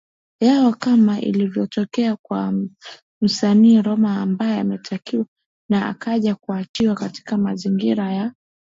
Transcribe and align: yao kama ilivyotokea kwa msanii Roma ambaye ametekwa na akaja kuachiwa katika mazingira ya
yao 0.41 0.71
kama 0.71 1.19
ilivyotokea 1.21 2.15
kwa 2.21 2.53
msanii 3.21 3.81
Roma 3.81 4.21
ambaye 4.21 4.59
ametekwa 4.59 5.25
na 5.69 5.87
akaja 5.89 6.35
kuachiwa 6.35 6.95
katika 6.95 7.37
mazingira 7.37 8.11
ya 8.13 8.33